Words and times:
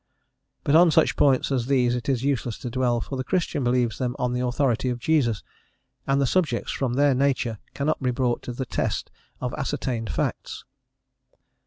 But 0.63 0.75
on 0.75 0.89
such 0.89 1.15
points 1.15 1.51
as 1.51 1.67
these 1.67 1.93
it 1.93 2.09
is 2.09 2.23
useless 2.23 2.57
to 2.57 2.71
dwell, 2.71 3.01
for 3.01 3.17
the 3.17 3.23
Christian 3.23 3.63
believes 3.63 3.99
them 3.99 4.15
on 4.17 4.33
the 4.33 4.39
authority 4.43 4.89
of 4.89 4.97
Jesus, 4.97 5.43
and 6.07 6.19
the 6.19 6.25
subjects, 6.25 6.71
from 6.71 6.95
their 6.95 7.13
nature, 7.13 7.59
cannot 7.75 8.01
be 8.01 8.09
brought 8.09 8.41
to 8.41 8.51
the 8.51 8.65
test 8.65 9.11
of 9.41 9.53
ascertained 9.59 10.09
facts. 10.11 10.65